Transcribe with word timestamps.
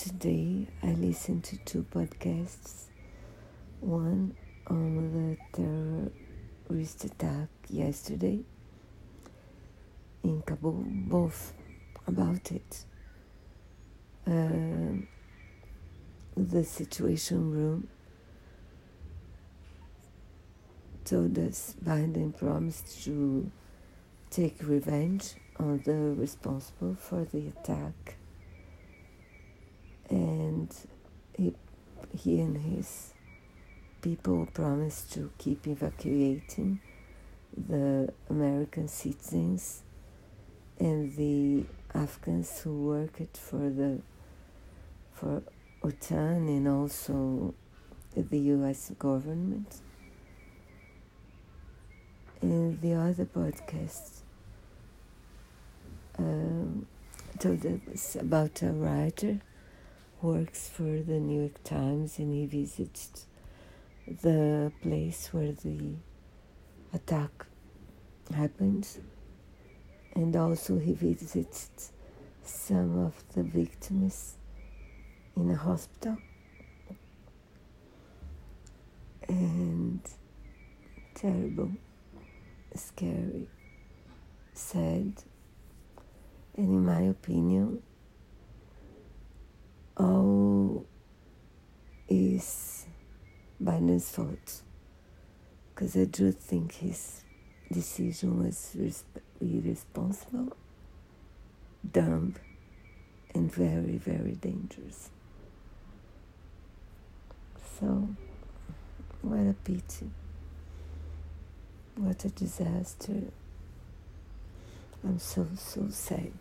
today 0.00 0.66
I 0.82 0.92
listened 0.92 1.44
to 1.44 1.58
two 1.58 1.84
podcasts. 1.94 2.84
One 3.80 4.34
on 4.66 5.36
the 5.52 6.10
terrorist 6.70 7.04
attack 7.04 7.48
yesterday 7.68 8.40
in 10.24 10.40
Kabul, 10.40 10.84
both 10.86 11.52
about 12.06 12.50
it. 12.50 12.84
Uh, 14.26 15.04
the 16.34 16.64
Situation 16.64 17.50
Room 17.50 17.88
told 21.04 21.38
us 21.38 21.74
Biden 21.84 22.34
promised 22.34 23.04
to 23.04 23.50
take 24.30 24.56
revenge 24.62 25.34
on 25.58 25.82
the 25.84 25.92
responsible 25.92 26.94
for 26.94 27.26
the 27.26 27.48
attack 27.48 28.16
and 30.10 30.74
he, 31.36 31.54
he 32.20 32.40
and 32.40 32.56
his 32.58 33.14
people 34.02 34.46
promised 34.52 35.12
to 35.12 35.30
keep 35.38 35.66
evacuating 35.66 36.80
the 37.56 38.12
American 38.28 38.88
citizens 38.88 39.82
and 40.78 41.16
the 41.16 41.64
Afghans 41.94 42.60
who 42.60 42.86
worked 42.86 43.36
for 43.36 43.70
the 43.70 44.00
for 45.12 45.42
OTAN 45.82 46.48
and 46.48 46.68
also 46.68 47.54
the 48.14 48.38
U.S. 48.38 48.92
government. 48.98 49.80
And 52.40 52.80
the 52.80 52.94
other 52.94 53.26
podcast 53.26 54.20
um, 56.18 56.86
told 57.38 57.66
us 57.92 58.16
about 58.16 58.62
a 58.62 58.72
writer 58.72 59.40
works 60.22 60.68
for 60.68 60.82
the 60.82 61.18
New 61.18 61.40
York 61.40 61.62
Times 61.64 62.18
and 62.18 62.32
he 62.32 62.46
visits 62.46 63.26
the 64.06 64.70
place 64.82 65.28
where 65.32 65.52
the 65.52 65.94
attack 66.92 67.46
happened 68.34 68.86
and 70.14 70.36
also 70.36 70.78
he 70.78 70.92
visits 70.92 71.92
some 72.42 72.98
of 72.98 73.24
the 73.34 73.42
victims 73.42 74.34
in 75.36 75.50
a 75.50 75.56
hospital. 75.56 76.16
And 79.28 80.00
terrible 81.14 81.70
scary 82.74 83.48
sad. 84.54 85.22
And 86.56 86.68
in 86.68 86.84
my 86.84 87.02
opinion 87.02 87.82
is 92.40 92.86
Biden's 93.62 94.10
fault. 94.10 94.62
Because 95.74 95.96
I 95.96 96.04
do 96.04 96.32
think 96.32 96.72
his 96.74 97.22
decision 97.72 98.44
was 98.44 98.76
irresponsible, 99.40 100.56
dumb, 101.92 102.34
and 103.34 103.52
very, 103.52 103.96
very 103.96 104.32
dangerous. 104.32 105.10
So, 107.78 108.08
what 109.22 109.40
a 109.40 109.54
pity. 109.64 110.10
What 111.96 112.24
a 112.24 112.28
disaster. 112.28 113.22
I'm 115.02 115.18
so, 115.18 115.46
so 115.56 115.86
sad. 115.90 116.32